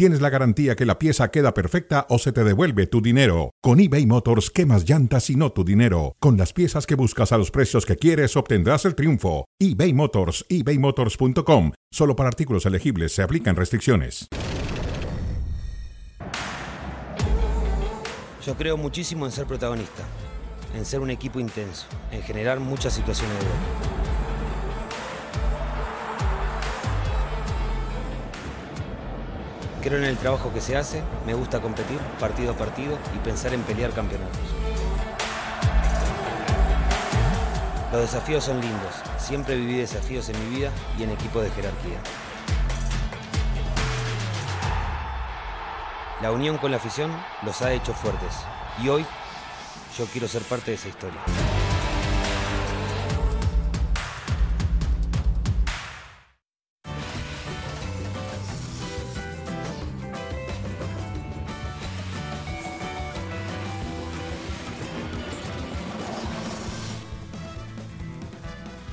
[0.00, 3.50] tienes la garantía que la pieza queda perfecta o se te devuelve tu dinero.
[3.60, 6.16] Con eBay Motors, quemas llantas y no tu dinero.
[6.20, 9.44] Con las piezas que buscas a los precios que quieres, obtendrás el triunfo.
[9.58, 11.72] eBay Motors, ebaymotors.com.
[11.92, 14.26] Solo para artículos elegibles se aplican restricciones.
[18.46, 20.04] Yo creo muchísimo en ser protagonista,
[20.74, 24.09] en ser un equipo intenso, en generar muchas situaciones de gol.
[29.82, 33.54] Creo en el trabajo que se hace, me gusta competir partido a partido y pensar
[33.54, 34.38] en pelear campeonatos.
[37.90, 41.98] Los desafíos son lindos, siempre viví desafíos en mi vida y en equipo de jerarquía.
[46.20, 47.10] La unión con la afición
[47.42, 48.34] los ha hecho fuertes
[48.82, 49.06] y hoy
[49.96, 51.20] yo quiero ser parte de esa historia.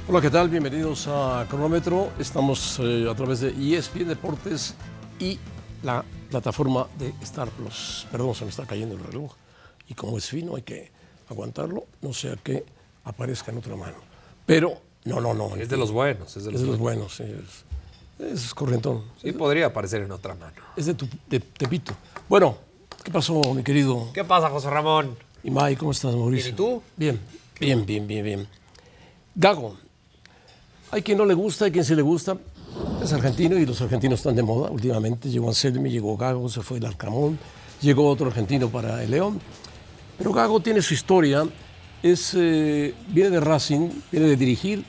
[0.09, 0.47] Hola, ¿qué tal?
[0.47, 2.11] Bienvenidos a Cronómetro.
[2.17, 4.73] Estamos eh, a través de ESPN Deportes
[5.19, 5.37] y
[5.83, 8.07] la plataforma de Star Plus.
[8.09, 9.33] Perdón, se me está cayendo el reloj.
[9.89, 10.91] Y como es fino, hay que
[11.29, 12.63] aguantarlo, no sea que
[13.03, 13.97] aparezca en otra mano.
[14.45, 15.57] Pero, no, no, no.
[15.57, 16.37] Es de los buenos.
[16.37, 17.17] Es de los, Es de los buenos.
[17.17, 17.45] buenos,
[18.17, 18.23] sí.
[18.25, 19.03] Es, es corrientón.
[19.21, 20.55] Sí, podría aparecer en otra mano.
[20.77, 21.93] Es de, tu, de Tepito.
[22.29, 22.57] Bueno,
[23.03, 25.17] ¿qué pasó, mi querido ¿Qué pasa, José Ramón?
[25.43, 25.75] Imai?
[25.75, 26.45] ¿Cómo estás, Mauricio?
[26.45, 26.81] Bien, ¿y tú?
[26.95, 27.19] Bien,
[27.59, 28.47] bien, bien, bien, bien.
[29.35, 29.86] Gago.
[30.89, 32.37] Hay quien no le gusta, hay quien sí le gusta.
[33.03, 35.29] Es argentino y los argentinos están de moda últimamente.
[35.29, 37.37] Llegó Anselmi, llegó Gago, se fue el Arcamón,
[37.81, 39.39] llegó otro argentino para el León.
[40.17, 41.45] Pero Gago tiene su historia.
[42.01, 44.85] Es, eh, viene de Racing, viene de dirigir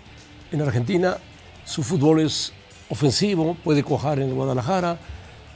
[0.52, 1.16] en Argentina.
[1.64, 2.52] Su fútbol es
[2.90, 4.98] ofensivo, puede cojar en Guadalajara.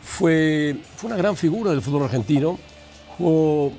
[0.03, 2.59] Fue, fue una gran figura del fútbol argentino.
[3.17, 3.73] Jugó,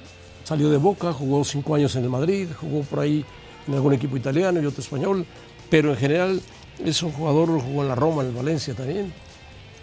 [0.46, 3.26] salió de Boca, jugó cinco años en el Madrid, jugó por ahí
[3.68, 5.26] en algún equipo italiano y otro español.
[5.74, 6.40] Pero en general
[6.86, 9.12] es un jugador, jugó en la Roma, en el Valencia también.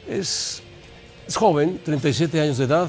[0.08, 0.62] Es,
[1.34, 2.88] joven, 37 años de edad,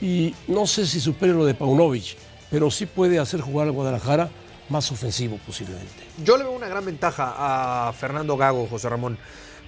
[0.00, 2.16] y no sé si supere lo de Paunovic,
[2.50, 4.30] pero sí puede hacer jugar al Guadalajara
[4.70, 5.92] más ofensivo posiblemente.
[6.24, 9.18] Yo le veo una gran ventaja a Fernando Gago, José Ramón.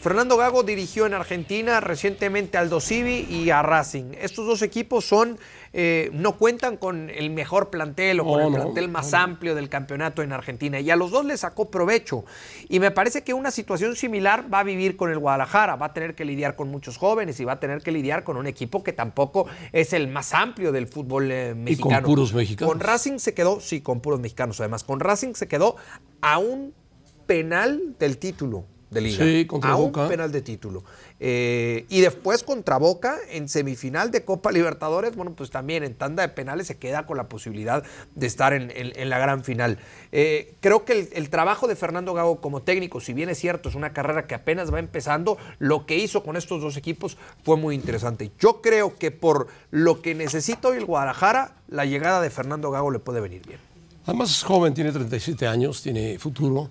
[0.01, 4.13] Fernando Gago dirigió en Argentina recientemente al Dosivi y a Racing.
[4.21, 5.39] Estos dos equipos son,
[5.73, 9.19] eh, no cuentan con el mejor plantel o con el no, plantel más no.
[9.19, 10.79] amplio del campeonato en Argentina.
[10.79, 12.25] Y a los dos les sacó provecho.
[12.69, 15.75] Y me parece que una situación similar va a vivir con el Guadalajara.
[15.75, 18.37] Va a tener que lidiar con muchos jóvenes y va a tener que lidiar con
[18.37, 22.07] un equipo que tampoco es el más amplio del fútbol eh, mexicano.
[22.07, 22.73] puros mexicanos.
[22.73, 24.85] Con Racing se quedó, sí, con puros mexicanos además.
[24.85, 25.75] Con Racing se quedó
[26.21, 26.73] a un
[27.27, 29.25] penal del título de liga.
[29.25, 30.03] Sí, contra a Boca.
[30.05, 30.85] un penal de título.
[31.21, 36.23] Eh, y después contra Boca en semifinal de Copa Libertadores, bueno, pues también en tanda
[36.23, 37.83] de penales se queda con la posibilidad
[38.15, 39.79] de estar en, en- en la gran final.
[40.13, 43.69] Eh, creo que el, el trabajo de Fernando Gago como técnico, si bien es cierto,
[43.69, 47.57] es una carrera que apenas va empezando, lo que hizo con estos dos equipos fue
[47.57, 48.31] muy interesante.
[48.39, 52.91] Yo creo que por lo que necesita hoy el Guadalajara, la llegada de Fernando Gago
[52.91, 53.59] le puede venir bien.
[54.07, 56.71] Además es joven, tiene 37 años, tiene futuro,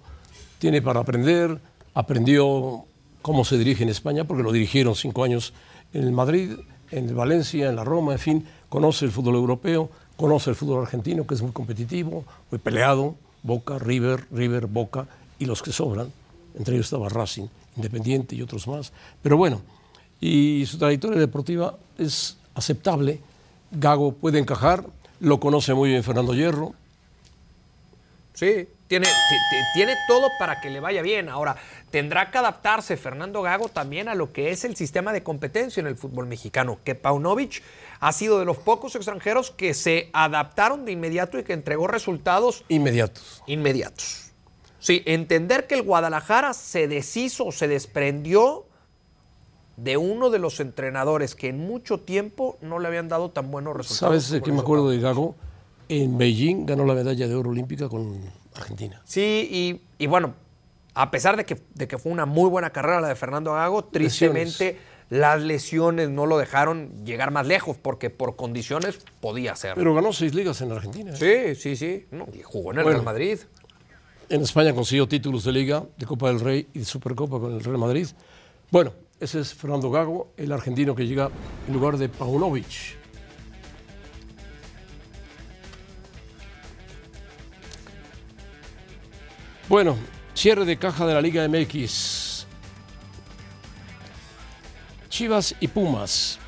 [0.57, 1.59] tiene para aprender,
[1.97, 2.85] aprendió
[3.23, 5.53] cómo se dirige en España, porque lo dirigieron cinco años
[5.93, 6.51] en Madrid,
[6.91, 11.25] en Valencia, en la Roma, en fin, conoce el fútbol europeo, conoce el fútbol argentino,
[11.25, 15.07] que es muy competitivo, muy peleado, Boca, River, River, Boca,
[15.39, 16.13] y los que sobran,
[16.55, 18.93] entre ellos estaba Racing, Independiente y otros más.
[19.23, 19.61] Pero bueno,
[20.21, 23.21] y su trayectoria deportiva es aceptable,
[23.71, 24.85] Gago puede encajar,
[25.19, 26.75] lo conoce muy bien Fernando Hierro,
[28.37, 31.29] Sí, tiene, ti- ti- tiene todo para que le vaya bien.
[31.29, 31.57] Ahora,
[31.91, 35.87] tendrá que adaptarse Fernando Gago también a lo que es el sistema de competencia en
[35.87, 37.61] el fútbol mexicano, que Paunovic
[37.99, 42.63] ha sido de los pocos extranjeros que se adaptaron de inmediato y que entregó resultados
[42.69, 43.43] inmediatos.
[43.47, 44.31] inmediatos.
[44.79, 48.65] Sí, entender que el Guadalajara se deshizo se desprendió
[49.75, 53.75] de uno de los entrenadores que en mucho tiempo no le habían dado tan buenos
[53.75, 54.23] resultados.
[54.23, 55.35] ¿Sabes les me acuerdo de Gago?
[55.89, 58.19] En Beijing ganó la medalla de oro olímpica con
[58.57, 59.01] Argentina.
[59.05, 60.33] Sí, y, y bueno,
[60.93, 63.85] a pesar de que, de que fue una muy buena carrera la de Fernando Gago,
[63.85, 64.77] tristemente
[65.09, 69.75] las lesiones no lo dejaron llegar más lejos, porque por condiciones podía hacerlo.
[69.77, 71.13] Pero ganó seis ligas en Argentina.
[71.19, 71.55] ¿eh?
[71.55, 72.05] Sí, sí, sí.
[72.11, 72.97] No, y jugó en el Bueno.
[72.99, 73.39] Real Madrid.
[74.29, 77.63] En España consiguió títulos de Liga, de Copa del Rey y de Supercopa con el
[77.63, 78.07] Real Madrid.
[78.69, 81.29] Bueno, ese es Fernando Gago, el argentino que llega
[81.67, 82.96] en lugar de Paunovic.
[89.69, 89.97] Bueno,
[90.33, 92.47] cierre de caja de la Liga MX.
[95.09, 96.39] Chivas y Pumas.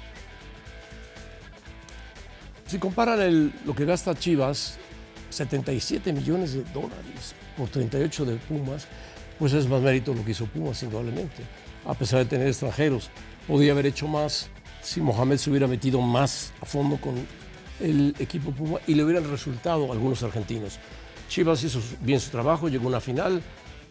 [2.65, 4.77] Si comparan lo que gasta Chivas,
[5.31, 8.87] 77 millones de dólares por 38 de Pumas,
[9.37, 11.43] pues es más mérito lo que hizo Pumas, indudablemente.
[11.85, 13.09] A pesar de tener extranjeros,
[13.49, 14.49] podía haber hecho más
[14.81, 17.15] si Mohamed se hubiera metido más a fondo con
[17.81, 20.79] el equipo Puma y le hubieran resultado algunos argentinos.
[21.29, 23.41] Chivas hizo bien su trabajo, llegó a una final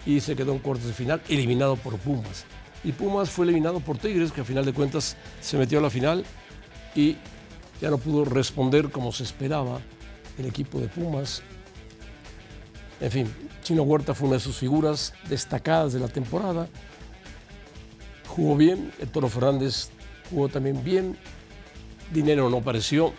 [0.05, 2.45] y se quedó en cuartos de final, eliminado por Pumas.
[2.85, 5.91] Y Pumas fue eliminado por Tigres, que a final de cuentas se metió a la
[5.91, 6.25] final
[6.95, 7.17] y
[7.81, 9.81] ya no pudo responder como se esperaba
[10.39, 11.43] el equipo de Pumas.
[13.01, 16.69] En fin, Chino Huerta fue una de sus figuras destacadas de la temporada.
[18.27, 19.91] Jugó bien, el Toro Fernández
[20.31, 21.17] jugó también bien,
[22.13, 23.13] Dinero no apareció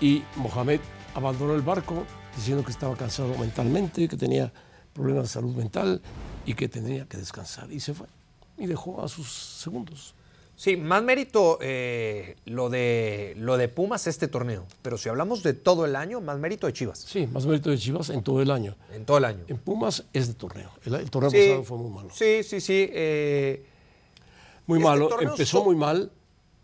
[0.00, 0.80] y Mohamed
[1.14, 2.04] abandonó el barco
[2.36, 4.52] diciendo que estaba cansado mentalmente, que tenía
[4.92, 6.00] problemas de salud mental
[6.44, 7.70] y que tendría que descansar.
[7.72, 8.06] Y se fue
[8.58, 10.14] y dejó a sus segundos.
[10.58, 14.64] Sí, más mérito eh, lo, de, lo de Pumas este torneo.
[14.80, 16.98] Pero si hablamos de todo el año, más mérito de Chivas.
[17.00, 18.74] Sí, más mérito de Chivas en todo el año.
[18.94, 19.44] En todo el año.
[19.48, 20.70] En Pumas es de torneo.
[20.86, 22.08] El, el torneo Sí, pasado fue muy malo.
[22.14, 22.88] Sí, sí, sí.
[22.90, 23.66] eh,
[24.66, 25.20] Muy Este malo.
[25.20, 26.10] Empezó so- muy mal,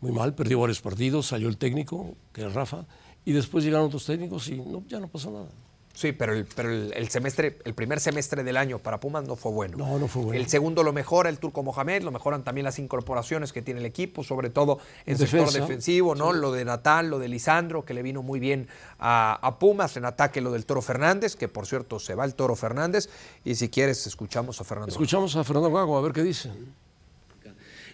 [0.01, 2.87] muy mal, perdió varios partidos, salió el técnico, que era Rafa,
[3.25, 5.49] y después llegaron otros técnicos y no, ya no pasó nada.
[5.95, 9.37] sí, pero, el, pero el, el semestre, el primer semestre del año para Pumas no
[9.37, 9.77] fue bueno.
[9.77, 10.41] No, no fue bueno.
[10.41, 13.87] El segundo lo mejora el Turco Mohamed, lo mejoran también las incorporaciones que tiene el
[13.87, 15.61] equipo, sobre todo en En sector defensa.
[15.61, 16.33] defensivo, ¿no?
[16.33, 18.67] Lo de Natal, lo de Lisandro, que le vino muy bien
[18.99, 22.35] a, a Pumas, en ataque lo del Toro Fernández, que por cierto se va el
[22.35, 23.09] Toro Fernández,
[23.45, 24.91] y si quieres escuchamos a Fernando.
[24.91, 26.53] Escuchamos a Fernando Gago a ver qué dicen.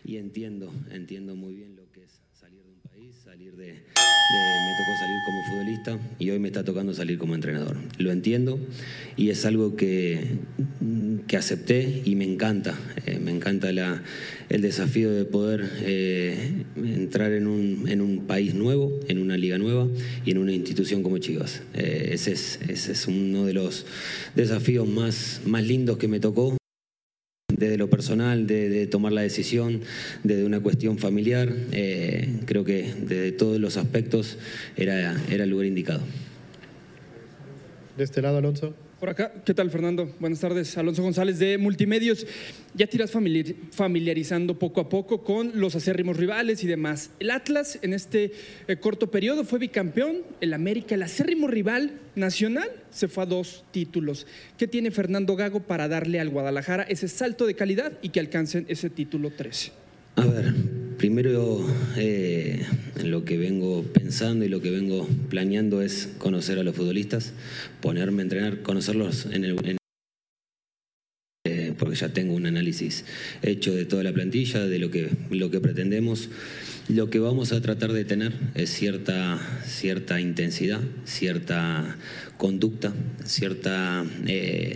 [0.04, 3.82] y entiendo, entiendo muy bien lo que es salir de un país, salir de-
[4.30, 7.76] me tocó salir como futbolista y hoy me está tocando salir como entrenador.
[7.98, 8.58] Lo entiendo
[9.16, 10.20] y es algo que,
[11.26, 12.78] que acepté y me encanta.
[13.06, 14.02] Eh, me encanta la-
[14.48, 19.58] el desafío de poder eh, entrar en un, en un país nuevo, en una liga
[19.58, 19.86] nueva
[20.24, 21.62] y en una institución como Chivas.
[21.74, 23.86] Eh, ese, es, ese es uno de los
[24.34, 26.56] desafíos más, más lindos que me tocó
[27.58, 29.80] desde lo personal, de, tomar la decisión,
[30.24, 34.38] desde una cuestión familiar, eh, creo que desde todos los aspectos
[34.76, 36.00] era, era el lugar indicado.
[37.96, 38.74] De este lado, Alonso.
[39.00, 40.12] Por acá, ¿qué tal Fernando?
[40.18, 42.26] Buenas tardes, Alonso González de Multimedios.
[42.74, 47.10] Ya tiras familiar- familiarizando poco a poco con los acérrimos rivales y demás.
[47.20, 48.32] El Atlas en este
[48.66, 53.64] eh, corto periodo fue bicampeón, el América, el acérrimo rival nacional, se fue a dos
[53.70, 54.26] títulos.
[54.56, 58.66] ¿Qué tiene Fernando Gago para darle al Guadalajara ese salto de calidad y que alcancen
[58.68, 59.70] ese título 13?
[60.16, 60.54] A ver,
[60.98, 61.64] primero
[61.96, 62.66] eh,
[63.02, 67.32] lo que vengo pensando y lo que vengo planeando es conocer a los futbolistas,
[67.80, 69.78] ponerme a entrenar, conocerlos en el...
[71.46, 73.04] eh, porque ya tengo un análisis
[73.42, 76.28] hecho de toda la plantilla, de lo que, lo que pretendemos.
[76.88, 81.96] Lo que vamos a tratar de tener es cierta, cierta intensidad, cierta
[82.38, 82.94] conducta,
[83.24, 84.06] ciertas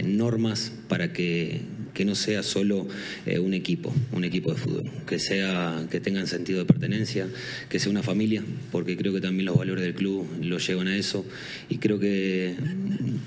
[0.04, 1.62] normas para que,
[1.94, 2.86] que no sea solo
[3.26, 7.28] eh, un equipo, un equipo de fútbol, que, sea, que tengan sentido de pertenencia,
[7.68, 10.96] que sea una familia, porque creo que también los valores del club lo llevan a
[10.96, 11.24] eso
[11.68, 12.54] y creo que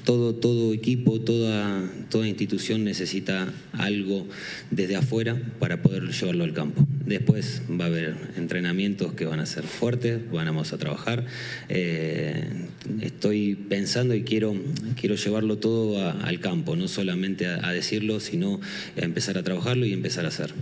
[0.03, 4.27] todo, todo equipo, toda, toda institución necesita algo
[4.71, 6.85] desde afuera para poder llevarlo al campo.
[7.05, 11.25] Después va a haber entrenamientos que van a ser fuertes, vamos a trabajar.
[11.69, 12.65] Eh,
[13.01, 14.55] estoy pensando y quiero,
[14.99, 18.54] quiero llevarlo todo al campo, no solamente a decirlo, sino
[18.97, 20.53] a empezar a trabajarlo y empezar a hacer.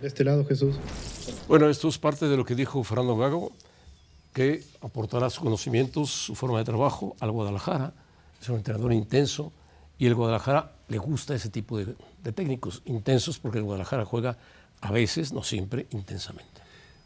[0.00, 0.76] De este lado, Jesús.
[1.48, 3.52] Bueno, esto es parte de lo que dijo Fernando Gago,
[4.32, 7.92] que aportará sus conocimientos, su forma de trabajo al Guadalajara.
[8.40, 9.52] Es un entrenador intenso
[9.98, 14.36] y el Guadalajara le gusta ese tipo de, de técnicos intensos porque el Guadalajara juega
[14.80, 16.62] a veces, no siempre, intensamente.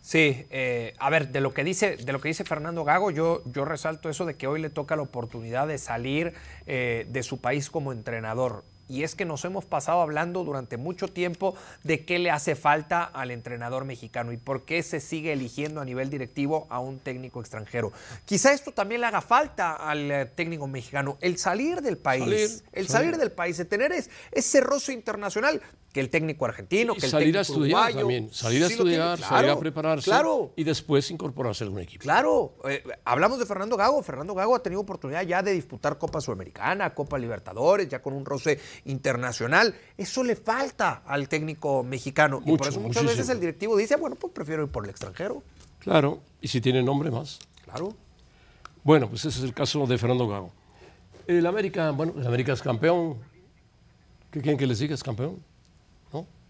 [0.07, 3.43] Sí, eh, a ver, de lo que dice, de lo que dice Fernando Gago, yo,
[3.45, 6.33] yo resalto eso de que hoy le toca la oportunidad de salir
[6.69, 8.63] eh, de su país como entrenador.
[8.89, 13.03] Y es que nos hemos pasado hablando durante mucho tiempo de qué le hace falta
[13.05, 17.41] al entrenador mexicano y por qué se sigue eligiendo a nivel directivo a un técnico
[17.41, 17.93] extranjero.
[18.25, 22.41] Quizá esto también le haga falta al eh, técnico mexicano, el salir del país, Salir,
[22.73, 22.91] el salir.
[22.91, 25.61] salir del país, de tener es- ese roce internacional
[25.97, 27.99] que el técnico argentino, Y que el salir técnico a estudiar uruguayo.
[28.01, 28.29] también.
[28.31, 32.03] Salir a Sí estudiar, claro, salir a prepararse Claro, y después incorporarse a algún equipo.
[32.03, 34.03] Claro, eh, hablamos de Fernando Gago.
[34.03, 38.27] Fernando Gago ha tenido oportunidad ya de disputar Copa Sudamericana, Copa Libertadores, ya con un
[38.27, 39.75] roce internacional.
[39.97, 42.43] Eso le falta al técnico mexicano.
[42.45, 43.09] y por eso muchas muchísimo.
[43.11, 45.43] veces el directivo dice, bueno, pues prefiero ir por el extranjero.
[45.79, 47.39] Claro, y si tiene nombre más.
[47.65, 47.95] Claro.
[48.85, 50.53] Bueno, pues ese es el caso de Fernando Gago.
[51.27, 53.17] El América, bueno, el América es campeón.
[54.31, 54.95] ¿Qué quieren que les diga?
[54.95, 55.43] Es campeón.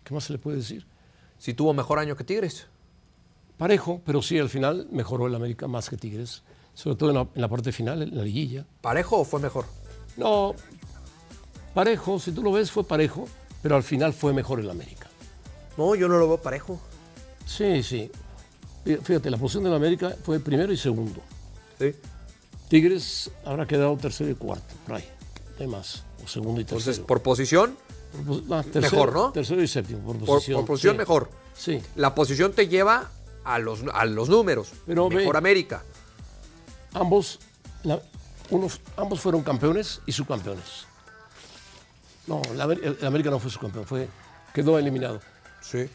[0.07, 0.87] ¿Qué más se le puede decir?
[1.37, 2.69] Si tuvo mejor año que Tigres.
[3.59, 6.45] Parejo, pero sí, al final mejoró el América más que Tigres.
[6.75, 8.65] Sobre todo en la, en la parte final, en la liguilla.
[8.83, 9.65] ¿Parejo o fue mejor?
[10.17, 10.55] No,
[11.75, 13.27] parejo, si tú lo ves, fue parejo,
[13.63, 15.09] pero al final fue mejor el América.
[15.77, 16.81] No, yo no lo veo parejo.
[17.45, 18.09] Sí, sí.
[18.85, 21.21] Fíjate, la posición del América fue primero y segundo.
[21.81, 21.97] Sí.
[22.69, 25.05] Tigres habrá quedado tercero y cuarto, por ahí.
[25.59, 26.05] No hay más.
[26.25, 26.79] O segundo y tercero.
[26.79, 27.77] Entonces, por posición,
[28.51, 29.33] ah, tercero- mejor, ¿no?
[29.33, 30.59] Tercero y séptimo, por posición.
[30.61, 30.99] por posición sí.
[30.99, 31.31] mejor.
[31.57, 31.83] Sí.
[31.97, 33.11] La posición te lleva
[33.45, 34.73] a los, a los números.
[34.87, 35.83] Pero ve- mejor América.
[36.93, 37.39] Ambos,
[37.85, 38.01] la-
[38.51, 40.87] unos, ambos fueron campeones y subcampeones.
[42.27, 42.61] No, el
[43.05, 44.09] América no fue subcampeón, fue,
[44.53, 45.21] quedó eliminado.
[45.61, 45.89] Sí.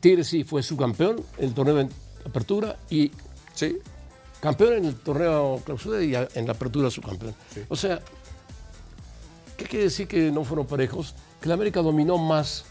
[0.00, 1.88] Tigres sí fue subcampeón en el torneo de
[2.26, 3.12] apertura y
[3.54, 3.78] Sí.
[4.40, 7.34] campeón en el torneo clausura y en la apertura subcampeón.
[7.68, 8.04] O sea, ¿qué
[9.74, 11.14] quiere decir que no fueron parejos?
[11.40, 12.64] Que el América dominó más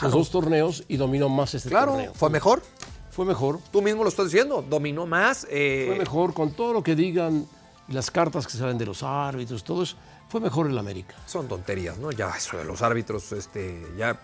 [0.00, 2.14] los dos torneos y dominó más este Claro, torneo.
[2.14, 2.62] fue mejor.
[3.10, 3.58] Fue mejor.
[3.70, 4.64] Tú mismo lo estás diciendo.
[4.66, 5.46] Dominó más.
[5.50, 7.46] eh, Fue mejor con todo lo que digan,
[7.88, 9.96] las cartas que salen de los árbitros, todo eso.
[10.30, 11.14] Fue mejor el América.
[11.26, 12.10] Son tonterías, ¿no?
[12.10, 14.18] Ya eso de los árbitros, este, ya.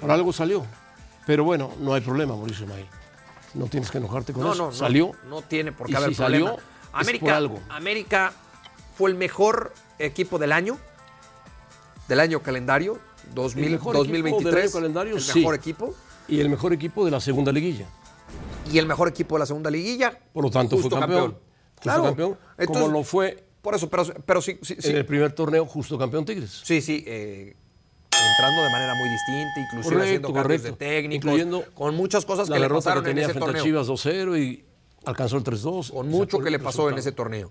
[0.00, 0.64] Por algo salió.
[1.26, 2.86] Pero bueno, no hay problema, Mauricio May.
[3.54, 4.62] No tienes que enojarte con No, eso.
[4.62, 4.76] no, no.
[4.76, 5.10] Salió.
[5.28, 6.62] No tiene por qué Y haber si salió, problema.
[6.62, 7.60] es América, por algo.
[7.68, 8.32] América
[8.96, 10.78] fue el mejor equipo del año,
[12.10, 12.98] del año calendario,
[13.34, 14.64] 2000, El mejor equipo del 2023.
[14.64, 15.38] año calendario, el sí.
[15.38, 15.94] mejor equipo.
[16.28, 17.86] Y el mejor equipo de la segunda liguilla.
[18.70, 20.18] Y el mejor equipo de la segunda liguilla.
[20.32, 21.30] Por lo tanto, justo fue campeón.
[21.32, 21.40] Justo
[21.80, 22.02] Claro.
[22.04, 22.36] campeón.
[22.58, 24.90] Entonces, como lo fue Por eso, pero, pero sí, sí, sí.
[24.90, 26.62] en el primer torneo, justo campeón Tigres.
[26.64, 27.54] Sí, sí, eh,
[28.10, 32.48] entrando de manera muy distinta, inclusive haciendo Correcto, cambios de técnicos, Incluyendo con muchas cosas
[32.50, 33.62] que le pasaron que en tenía ese frente torneo.
[33.62, 34.64] a Chivas 2-0 y
[35.04, 35.90] alcanzó el 3-2.
[35.92, 37.50] con mucho que le pasó en ese torneo.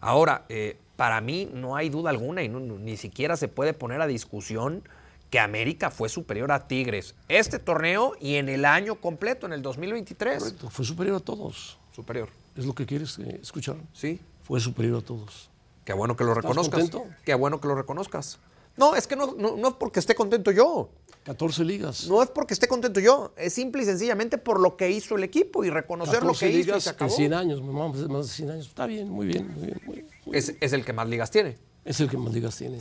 [0.00, 4.02] Ahora, eh, para mí no hay duda alguna y no- ni siquiera se puede poner
[4.02, 4.82] a discusión
[5.30, 9.62] que América fue superior a Tigres este torneo y en el año completo, en el
[9.62, 10.38] 2023.
[10.42, 11.78] Correcto, Fue superior a todos.
[11.96, 13.76] Superior, Es lo que quieres eh, escuchar.
[13.94, 14.20] sí.
[14.42, 15.48] Fue superior a todos.
[15.86, 16.80] Qué bueno que lo reconozcas.
[16.90, 17.06] contento?
[17.24, 18.38] Qué bueno que lo reconozcas.
[18.76, 20.90] No, es que no, no, no es porque esté contento yo.
[21.24, 22.08] 14 ligas.
[22.08, 23.32] No es porque esté contento yo.
[23.36, 26.58] Es simple y sencillamente por lo que hizo el equipo y reconocer lo 14 que
[26.58, 27.10] hizo y se en acabó.
[27.10, 27.62] 100 años.
[27.62, 28.66] Más de 100 años.
[28.68, 29.80] Está bien, muy bien, muy bien.
[29.86, 30.06] muy bien.
[30.32, 31.56] Es, es el que más ligas tiene.
[31.84, 32.78] Es el que más ligas tiene.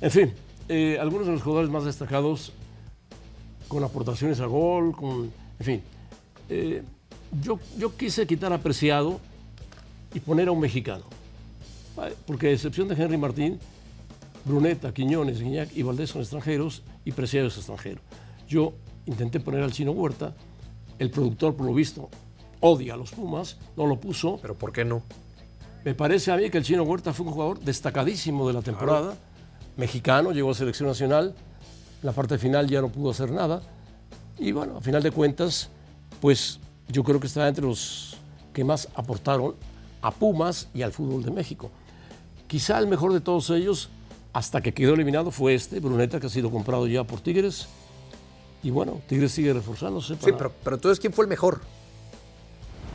[0.00, 0.32] En fin,
[0.68, 2.52] eh, algunos de los jugadores más destacados
[3.68, 5.32] con aportaciones a gol, con.
[5.58, 5.82] En fin.
[6.48, 6.82] eh,
[7.42, 9.20] yo, yo quise quitar a Preciado
[10.14, 11.04] y poner a un mexicano.
[12.26, 13.58] Porque a excepción de Henry Martín,
[14.44, 18.00] Bruneta, Quiñones, Guiñac y Valdés son extranjeros y Preciado es extranjero.
[18.48, 18.74] Yo
[19.06, 20.34] intenté poner al chino Huerta,
[20.98, 22.08] el productor, por lo visto,
[22.60, 24.38] odia a los Pumas, no lo puso.
[24.40, 25.02] Pero ¿por qué no?
[25.84, 29.16] Me parece a mí que el Chino Huerta fue un jugador destacadísimo de la temporada,
[29.76, 31.34] mexicano, llegó a selección nacional,
[32.02, 33.62] la parte final ya no pudo hacer nada.
[34.38, 35.70] Y bueno, a final de cuentas,
[36.20, 36.58] pues
[36.88, 38.16] yo creo que está entre los
[38.52, 39.54] que más aportaron
[40.02, 41.70] a Pumas y al fútbol de México.
[42.48, 43.88] Quizá el mejor de todos ellos,
[44.32, 47.68] hasta que quedó eliminado, fue este, Bruneta, que ha sido comprado ya por Tigres.
[48.62, 50.14] Y bueno, Tigres sigue reforzándose.
[50.14, 51.60] Sí, pero, pero entonces, ¿quién fue el mejor?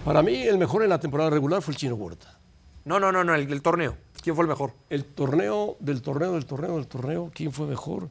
[0.06, 2.40] Para mí, el mejor en la temporada regular fue el Chino Huerta.
[2.86, 3.96] No, no, no, no, el torneo.
[4.24, 4.74] ¿Quién fue el mejor?
[4.90, 8.10] El torneo, del torneo, del torneo, del torneo, ¿quién fue mejor?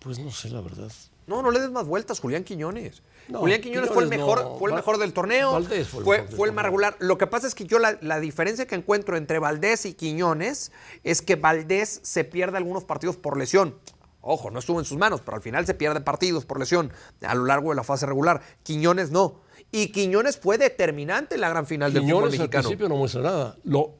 [0.00, 0.92] Pues no sé, la verdad.
[1.26, 3.02] No, no le des más vueltas, Julián Quiñones.
[3.28, 4.58] No, Julián Quiñones, fue el mejor, no.
[4.58, 5.52] fue el mejor del torneo.
[5.52, 6.96] Valdés fue el fue, mejor del fue el más regular.
[6.98, 10.72] Lo que pasa es que yo la, la diferencia que encuentro entre Valdés y Quiñones
[11.04, 13.74] es que Valdés se pierde algunos partidos por lesión.
[14.20, 17.34] Ojo, no estuvo en sus manos, pero al final se pierde partidos por lesión a
[17.34, 18.42] lo largo de la fase regular.
[18.62, 19.40] Quiñones no.
[19.70, 22.62] Y Quiñones fue determinante en la gran final del fútbol Quiñones al mexicano.
[22.62, 23.56] principio no muestra nada.
[23.64, 23.94] Lo,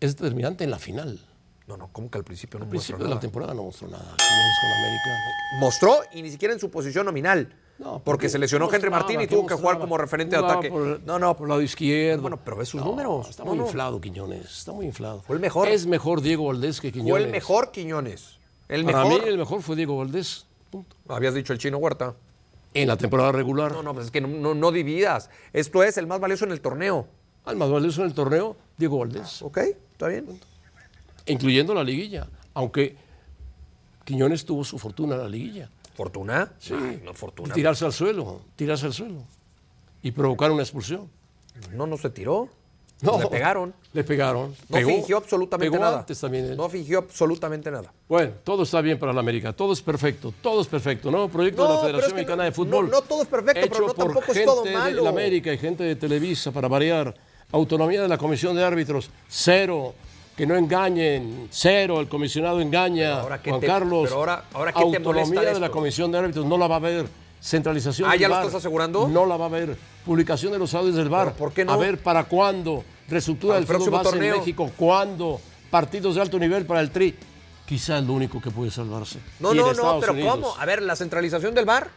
[0.00, 1.20] es determinante en la final.
[1.66, 3.20] No, no, ¿cómo que al principio no Al mostró principio de la nada?
[3.20, 4.04] temporada no mostró nada.
[4.16, 5.10] Quiñones con América.
[5.60, 7.52] Mostró y ni siquiera en su posición nominal.
[7.78, 10.68] No, porque se lesionó Henry Martín y ¿qué tuvo que jugar como referente de ataque.
[11.04, 12.22] no, no, por el lado izquierdo.
[12.22, 13.28] Bueno, pero ve sus No, números.
[13.30, 13.66] Está muy no.
[13.66, 14.46] inflado Quiñones.
[14.58, 15.20] Está muy inflado.
[15.22, 15.68] Fue el mejor.
[15.68, 17.12] Es mejor Diego Valdés que Quiñones.
[17.12, 18.38] Fue el mejor Quiñones.
[18.68, 19.22] El Para mejor.
[19.22, 20.46] mí el mejor fue Diego Valdés.
[20.70, 20.96] Punto.
[21.08, 22.14] Habías dicho el chino Huerta.
[22.82, 23.72] En la temporada regular.
[23.72, 25.30] No, no, pues es que no, no, no dividas.
[25.52, 27.08] Esto es el más valioso en el torneo.
[27.44, 29.42] Al más valioso en el torneo, Diego Valdés.
[29.42, 29.58] ¿Ok?
[29.58, 30.40] ¿Está bien?
[31.28, 32.28] incluyendo la liguilla.
[32.54, 32.96] Aunque
[34.04, 35.70] Quiñones tuvo su fortuna en la liguilla.
[35.94, 36.52] ¿Fortuna?
[36.58, 36.74] Sí.
[36.74, 37.52] Ay, no, fortuna.
[37.52, 39.24] Tirarse al suelo, tirarse al suelo.
[40.02, 41.10] Y provocar una expulsión.
[41.74, 42.48] No, no se tiró.
[43.00, 43.74] No, Le pegaron.
[43.92, 44.54] Le pegaron.
[44.68, 46.00] No Pegó- fingió absolutamente pegó nada.
[46.00, 46.56] antes también él.
[46.56, 47.92] No fingió absolutamente nada.
[48.08, 51.28] Bueno, todo está bien para la América, todo es perfecto, todo es perfecto, ¿no?
[51.28, 52.86] Proyecto de la pero Federación es que Mexicana de Fútbol.
[52.86, 54.96] no- no todo es perfecto, pero hecho no por tampoco es gente todo malo.
[54.96, 57.14] de la América y gente de Televisa para variar.
[57.52, 59.94] Autonomía de la Comisión de Árbitros, cero.
[60.36, 61.98] Que no engañen, cero.
[62.00, 63.10] El comisionado engaña.
[63.10, 64.02] Pero ahora, ¿qué Juan te- Carlos.
[64.04, 65.68] pero ahora- ahora, ¿qué te molesta Autonomía de la?
[65.70, 67.06] Comisión de Árbitros no la va a haber.
[67.40, 69.08] Centralización Ah, del ¿ya lo estás asegurando?
[69.08, 69.76] No la va a haber.
[70.04, 71.08] Publicación de los audios del.
[71.08, 71.72] ¿Pero por qué no?
[71.72, 72.84] A ver, ¿para cuándo?
[73.08, 74.38] Reestructura del fútbol próximo base en torneo.
[74.38, 74.70] México.
[74.76, 75.40] ¿Cuándo?
[75.70, 77.14] Partidos de alto nivel para el Tri.
[77.66, 79.18] Quizá es lo único que puede salvarse.
[79.40, 80.34] No, Y en no, no, Estados pero Unidos.
[80.34, 80.56] ¿cómo?
[80.58, 81.88] A ver, la centralización del bar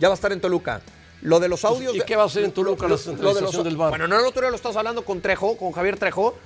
[0.00, 0.80] ya va a estar en Toluca.
[1.22, 1.94] Lo de los audios.
[1.96, 3.90] ¿y qué va a hacer en Toluca la lo- lo de centralización del VAR?
[3.90, 6.36] Bueno, no, el otro día lo estás hablando con Trejo, con Javier Trejo,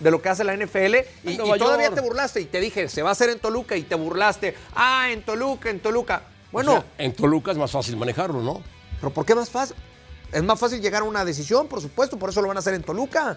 [0.00, 0.96] de lo que hace la NFL.
[1.24, 3.76] Y, En y todavía te burlaste y te dije, se va a hacer en Toluca
[3.76, 4.54] y te burlaste.
[4.74, 6.22] Ah, en Toluca, en Toluca.
[6.52, 8.62] O Bueno, sea, en Toluca es más fácil manejarlo, ¿no?
[9.00, 9.74] pero ¿por qué más fácil?
[10.30, 12.74] Es más fácil llegar a una decisión, por supuesto, por eso lo van a hacer
[12.74, 13.36] en Toluca.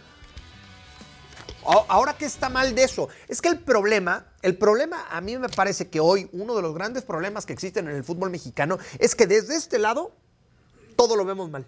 [1.88, 3.10] Ahora, ¿qué está mal de eso?
[3.28, 6.76] Es que el problema, el problema a mí me parece que hoy uno de los
[6.76, 10.12] grandes problemas que existen en el fútbol mexicano es que desde este lado
[10.96, 11.66] todo lo vemos mal.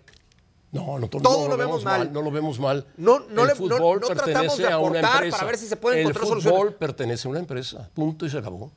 [0.71, 2.13] No, no, to- Todo no lo vemos mal.
[2.13, 2.85] No lo vemos mal.
[2.97, 6.23] No- no el no- fútbol no tratamos de aportar para ver si se pueden encontrar
[6.25, 6.59] El soluciones.
[6.59, 7.89] fútbol pertenece a una empresa.
[7.95, 8.71] Punto y se acabó.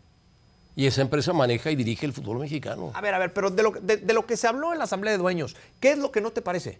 [0.80, 2.90] Y esa empresa maneja y dirige el fútbol mexicano.
[2.94, 4.84] A ver, a ver, pero de lo, de, de lo que se habló en la
[4.84, 6.78] Asamblea de Dueños, ¿qué es lo que no te parece?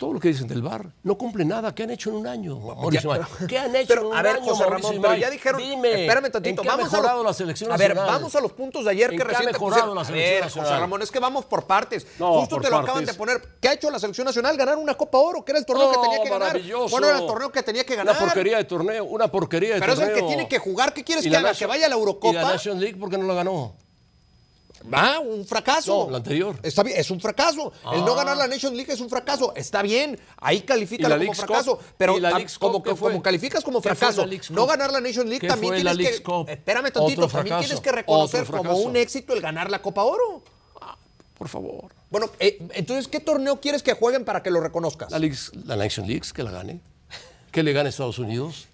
[0.00, 1.74] Todo lo que dicen del bar no cumple nada.
[1.74, 4.16] ¿Qué han hecho en un año, Mauricio Ya, pero- ¿Qué han hecho pero, en un
[4.16, 5.60] a ver, año, José Mauricio Ramón, pero ya dijeron.
[5.60, 6.48] Dime, espérame tantito.
[6.48, 8.14] ¿en qué ha vamos a mejorado los- la selección A ver, nacional?
[8.14, 9.94] vamos a los puntos de ayer ¿En que qué ha recién te mejorado pusieron.
[9.96, 10.68] la A selección ver, nacional?
[10.70, 12.06] José Ramón, es que vamos por partes.
[12.18, 13.42] No, Justo por te lo acaban de poner.
[13.60, 14.56] ¿Qué ha hecho la selección nacional?
[14.56, 16.58] Ganar una Copa Oro, que era el torneo No, que tenía que ganar.
[16.90, 18.16] Bueno, era el torneo que tenía que ganar.
[18.16, 20.24] Una porquería de torneo, una porquería de Pero es el torneo.
[20.26, 20.94] que tiene que jugar.
[20.94, 21.52] ¿Qué quieres ¿Y que haga?
[21.52, 22.40] ¿Que vaya a la ¿Y la Eurocopa?
[22.40, 23.74] Nation League por qué no la ganó?
[24.92, 26.04] Va, un fracaso.
[26.06, 26.56] No, la anterior.
[26.62, 27.72] Está bien, es un fracaso.
[27.92, 28.16] El no Ah.
[28.16, 29.52] ganar la Nation League es un fracaso.
[29.54, 31.76] Está bien, ahí ¿Y califica como fracaso.
[31.76, 31.84] Cup?
[31.96, 35.00] Pero ¿Y la tam- Leagues Cup como, calificas como ¿Qué fue fracaso, no ganar la
[35.00, 36.22] Nation League ¿Qué también tienes Leagues que.
[36.24, 36.48] Cup?
[36.48, 40.42] Espérame tantito, también tienes que reconocer como un éxito el ganar la Copa Oro.
[41.38, 41.86] Por favor.
[42.10, 45.10] Bueno, eh, entonces, ¿qué torneo quieres que jueguen para que lo reconozcas?
[45.10, 46.80] La, Leagues- la Nation League, que la gane.
[47.50, 48.66] Que le gane Estados Unidos.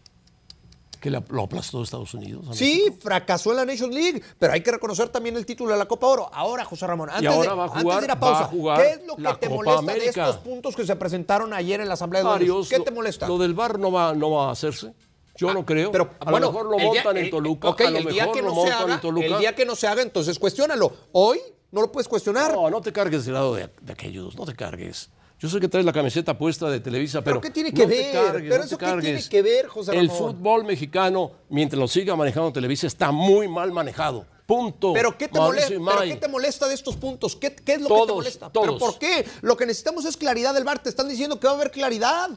[1.00, 2.44] Que lo aplastó Estados Unidos.
[2.56, 2.96] Sí, México.
[3.02, 6.06] fracasó en la Nation League, pero hay que reconocer también el título de la Copa
[6.06, 6.30] Oro.
[6.32, 8.90] Ahora, José Ramón, antes, ahora de, antes jugar- de ir a pausa, a jugar ¿qué
[8.92, 11.94] es lo que te Copa molesta de estos puntos que se presentaron ayer en la
[11.94, 12.28] Asamblea de?
[12.28, 12.68] Varios.
[12.68, 13.28] ¿Qué te molesta?
[13.28, 14.94] Lo del bar no va, no va a hacerse.
[15.36, 15.92] Yo no creo.
[15.92, 17.68] Pero a bueno, lo mejor lo el día- montan en Toluca.
[17.68, 19.26] ok, a lo el día mejor que lo no se montan haga, en Toluca.
[19.26, 20.92] el día que no se haga, entonces cuestiónalo.
[21.12, 21.38] Hoy
[21.72, 22.52] no lo puedes cuestionar.
[22.54, 24.34] No, no te cargues del lado de, de aquellos.
[24.34, 25.10] No te cargues.
[25.38, 27.40] Yo sé que traes la camiseta puesta de Televisa, pero.
[27.40, 28.12] ¿Pero qué tiene que no ver?
[28.12, 30.34] cargues, ¿Pero no eso qué tiene que ver, José El Ramón?
[30.34, 34.26] fútbol mexicano, mientras lo siga manejando Televisa, está muy mal manejado.
[34.46, 34.92] Punto.
[34.94, 36.08] ¿Pero qué, te molesta, ¿Pero Imay.
[36.08, 37.34] qué te molesta de estos puntos?
[37.36, 38.52] ¿Qué, qué es lo que te Todos, molesta?
[38.52, 38.78] ¿Pero todos.
[38.78, 39.26] por qué?
[39.42, 40.78] Lo que necesitamos es claridad del bar.
[40.82, 42.30] Te están diciendo que va a haber claridad.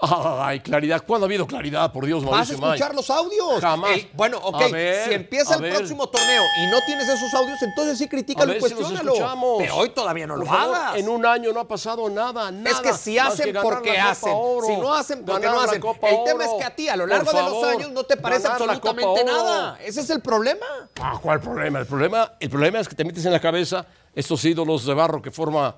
[0.00, 1.02] Ay, claridad.
[1.04, 1.92] ¿Cuándo ha habido claridad?
[1.92, 3.60] Por Dios, Vas a Mauricio escuchar los audios.
[3.60, 3.90] Jamás.
[3.96, 4.70] El- bueno, ok.
[4.70, 5.74] Ver, si empieza el ver.
[5.74, 9.12] próximo torneo y no tienes esos audios, entonces sí critícalo y si cuestiónalo.
[9.12, 9.54] escuchamos.
[9.58, 10.96] Pero hoy todavía no Por lo favor, hagas.
[10.98, 12.70] En un año no ha pasado nada, nada.
[12.70, 14.32] es que si hacen que porque hacen.
[14.36, 15.80] Oro, si no hacen porque no hacen.
[15.80, 18.16] Copa El tema es que a ti a lo largo de los años no te
[18.16, 19.78] parece absolutamente nada.
[19.84, 20.66] Ese es el problema.
[21.00, 21.80] Ah, ¿Cuál problema?
[21.80, 22.32] El problema?
[22.38, 23.84] el problema es que te metes en la cabeza
[24.14, 25.74] estos ídolos de barro que forma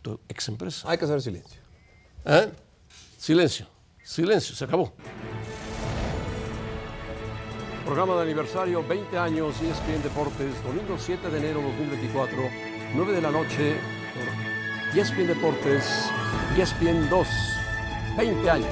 [0.00, 0.88] tu ex empresa.
[0.90, 1.60] Hay que hacer silencio.
[2.24, 2.50] ¿Eh?
[3.22, 3.66] Silencio,
[4.02, 4.92] silencio, se acabó.
[7.84, 12.36] Programa de aniversario, 20 años, ESPN Deportes, domingo 7 de enero 2024,
[12.96, 13.76] 9 de la noche,
[14.92, 16.10] ESPN Deportes,
[16.58, 17.28] ESPN 2,
[18.18, 18.68] 20 años.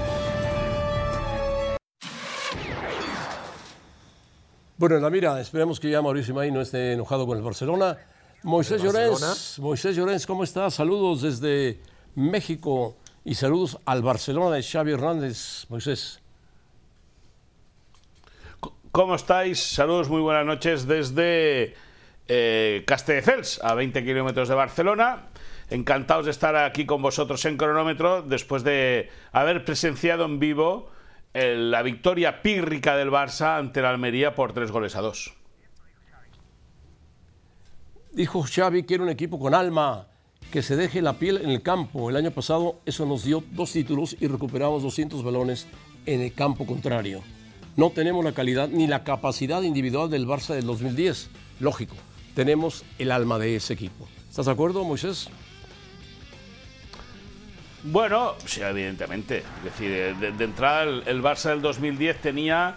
[4.77, 7.99] Bueno, en la mira, esperemos que ya Mauricio May no esté enojado con el Barcelona.
[8.43, 10.75] Moisés Llorens, Moisés Llorens, ¿cómo estás?
[10.75, 11.81] Saludos desde
[12.17, 15.67] México y saludos al Barcelona de Xavi Hernández.
[15.69, 16.21] Moisés.
[18.93, 19.63] ¿Cómo estáis?
[19.63, 21.75] Saludos, muy buenas noches desde
[22.27, 25.29] eh, Castelldefels, a 20 kilómetros de Barcelona.
[25.69, 30.91] Encantados de estar aquí con vosotros en cronómetro después de haber presenciado en vivo
[31.33, 35.35] eh, la victoria pírrica del Barça ante la Almería por tres goles a dos.
[38.13, 40.09] Dijo Xavi, quiero un equipo con alma,
[40.51, 42.11] que se deje la piel en el campo.
[42.11, 45.67] El año pasado eso nos dio dos títulos y recuperamos 200 balones
[46.07, 47.23] en el campo contrario.
[47.77, 51.31] No tenemos la calidad ni la capacidad individual del Barça del 2010.
[51.61, 51.95] Lógico,
[52.35, 54.09] tenemos el alma de ese equipo.
[54.29, 55.29] ¿Estás de acuerdo, Moisés?
[57.85, 59.39] Bueno, sí, evidentemente.
[59.39, 62.77] Es decir, de, de entrada el, el Barça del 2010 tenía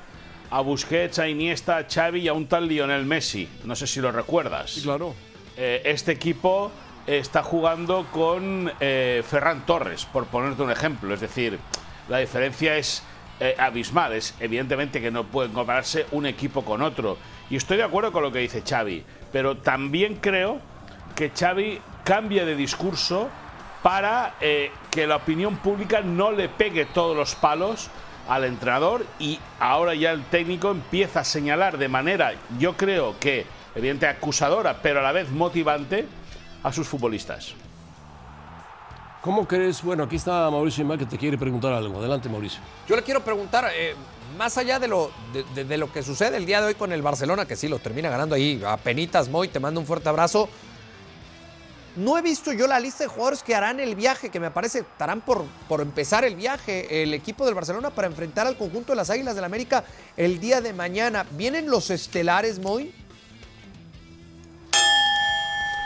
[0.49, 3.47] a Busquets, a Iniesta, a Xavi y a un tal Lionel Messi.
[3.65, 4.79] No sé si lo recuerdas.
[4.83, 5.15] claro.
[5.55, 6.71] Eh, este equipo
[7.07, 11.13] está jugando con eh, Ferran Torres, por ponerte un ejemplo.
[11.13, 11.59] Es decir,
[12.09, 13.03] la diferencia es
[13.39, 14.13] eh, abismal.
[14.13, 17.17] Es evidentemente que no pueden compararse un equipo con otro.
[17.49, 19.03] Y estoy de acuerdo con lo que dice Xavi.
[19.31, 20.59] Pero también creo
[21.15, 23.29] que Xavi cambia de discurso
[23.81, 27.89] para eh, que la opinión pública no le pegue todos los palos
[28.29, 33.45] al entrenador y ahora ya el técnico empieza a señalar de manera, yo creo que
[33.75, 36.07] evidente acusadora, pero a la vez motivante
[36.63, 37.53] a sus futbolistas.
[39.21, 39.81] ¿Cómo crees?
[39.81, 41.99] Bueno, aquí está Mauricio Imá que te quiere preguntar algo.
[41.99, 42.59] Adelante, Mauricio.
[42.87, 43.95] Yo le quiero preguntar, eh,
[44.37, 46.91] más allá de lo, de, de- de lo que sucede el día de hoy con
[46.91, 50.09] el Barcelona, que sí lo termina ganando ahí, a penitas, Moy, te mando un fuerte
[50.09, 50.49] abrazo.
[51.95, 54.79] No he visto yo la lista de jugadores que harán el viaje, que me parece
[54.79, 58.95] estarán por, por empezar el viaje, el equipo del Barcelona para enfrentar al conjunto de
[58.97, 59.83] las Águilas del América
[60.17, 61.23] el día de mañana.
[61.37, 62.93] ¿Vienen los estelares, Moy?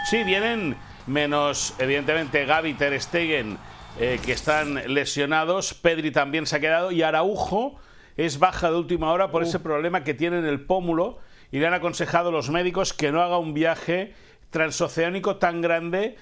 [0.10, 3.58] Sí, vienen menos, evidentemente, Gaby Ter Stegen,
[4.00, 5.74] eh, que están lesionados.
[5.74, 6.94] Pedri también se ha quedado.
[6.94, 7.78] Y Araujo
[8.16, 11.20] es baja de última hora por ese problema que tiene en el pómulo.
[11.52, 14.14] Y le han aconsejado los médicos que no haga un viaje
[14.50, 16.16] transoceánico tan grande,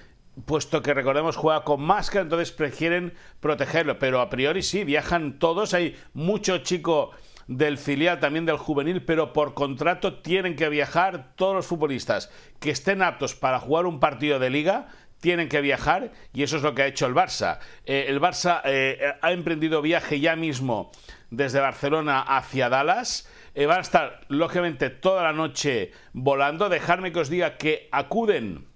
[0.46, 4.00] puesto que recordemos juega con máscara, entonces prefieren protegerlo.
[4.00, 5.76] Pero a priori sí, viajan todos.
[5.76, 7.12] Hay mucho chico
[7.48, 12.72] del filial, también del juvenil, pero por contrato tienen que viajar todos los futbolistas que
[12.72, 14.88] estén aptos para jugar un partido de liga.
[15.20, 17.60] Tienen que viajar y eso es lo que ha hecho el Barça.
[17.86, 20.92] Eh, el Barça eh, ha emprendido viaje ya mismo
[21.30, 23.30] desde Barcelona hacia Dallas.
[23.56, 26.70] Eh, van a estar, lógicamente, toda la noche volando.
[26.70, 28.68] Dejarme que os diga que acuden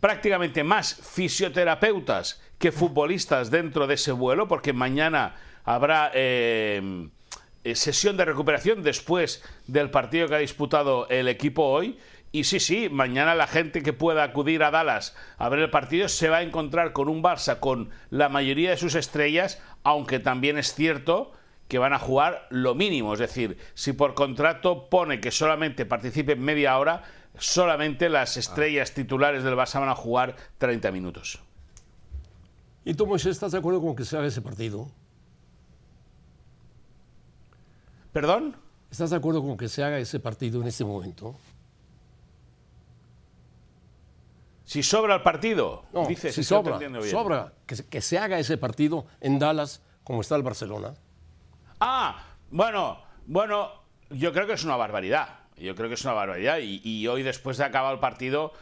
[0.00, 7.08] prácticamente más fisioterapeutas que futbolistas dentro de ese vuelo, porque mañana habrá eh,
[7.74, 11.98] sesión de recuperación después del partido que ha disputado el equipo hoy.
[12.32, 16.08] Y sí, sí, mañana la gente que pueda acudir a Dallas a ver el partido
[16.08, 20.58] se va a encontrar con un Barça con la mayoría de sus estrellas, aunque también
[20.58, 21.32] es cierto
[21.68, 23.14] que van a jugar lo mínimo.
[23.14, 27.02] Es decir, si por contrato pone que solamente participen media hora,
[27.38, 31.40] solamente las estrellas titulares del Barça van a jugar 30 minutos.
[32.84, 34.90] ¿Y tú, Moisés, estás de acuerdo con que se haga ese partido?
[38.16, 38.56] ¿Perdón?
[38.90, 41.34] ¿Estás de acuerdo con que se haga ese partido en este momento?
[44.64, 46.98] Si sobra el partido, No, dices, si sobra, bien.
[47.10, 50.94] sobra que, se- que se haga ese partido en Dallas como está el Barcelona.
[51.78, 53.70] Ah, bueno, bueno,
[54.08, 55.40] yo creo que es una barbaridad.
[55.58, 56.56] Yo creo que es una barbaridad.
[56.60, 58.54] Y, y hoy, después de acabar el partido,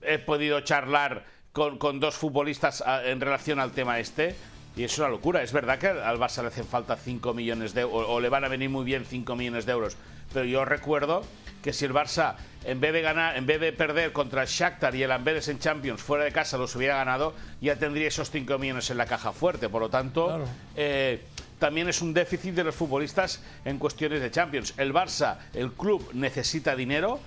[0.00, 4.34] he podido charlar con, con dos futbolistas ah, en relación al tema este.
[4.76, 5.42] Y es una locura.
[5.42, 8.44] Es verdad que al Barça le hacen falta 5 millones de euros, o le van
[8.44, 9.96] a venir muy bien 5 millones de euros.
[10.32, 11.22] Pero yo recuerdo
[11.62, 14.94] que si el Barça, en vez de ganar, en vez de perder contra el Shakhtar
[14.94, 18.58] y el Amberes en Champions fuera de casa los hubiera ganado, ya tendría esos 5
[18.58, 19.68] millones en la caja fuerte.
[19.68, 20.44] Por lo tanto, Claro.
[20.74, 21.22] eh,
[21.58, 24.74] también es un déficit de los futbolistas en cuestiones de Champions.
[24.78, 27.20] El Barça, el club, necesita dinero.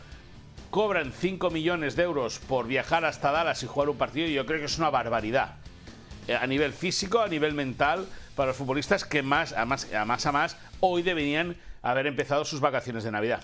[0.72, 4.46] Cobran 5 millones de euros por viajar hasta Dallas y jugar un partido y yo
[4.46, 5.56] creo que es una barbaridad.
[6.28, 10.06] Eh, A nivel físico, a nivel mental, para los futbolistas que más a más, a
[10.06, 13.44] más, a más hoy deberían haber empezado sus vacaciones de Navidad.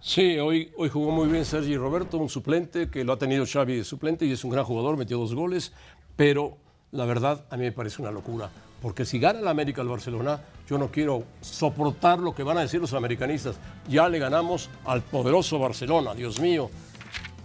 [0.00, 3.76] Sí, hoy, hoy jugó muy bien Sergi Roberto, un suplente que lo ha tenido Xavi
[3.76, 5.72] de suplente y es un gran jugador, metió dos goles,
[6.16, 6.58] pero
[6.92, 8.50] la verdad a mí me parece una locura,
[8.82, 12.60] porque si gana el América al Barcelona, yo no quiero soportar lo que van a
[12.60, 13.56] decir los americanistas.
[13.88, 16.70] Ya le ganamos al poderoso Barcelona, Dios mío.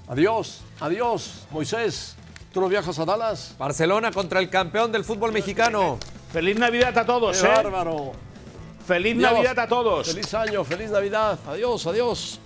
[0.08, 2.16] Adiós, adiós, Moisés.
[2.52, 3.56] ¿Tú no viajas a Dallas?
[3.58, 5.98] Barcelona contra el campeón del fútbol mexicano.
[6.34, 7.50] Feliz Navidad a todos, ¡Qué ¿eh?
[7.50, 8.12] bárbaro!
[8.86, 9.32] Feliz Adiós.
[9.32, 10.08] Navidad a todos.
[10.08, 11.40] Feliz año, feliz Navidad.
[11.48, 12.40] Adiós, adiós.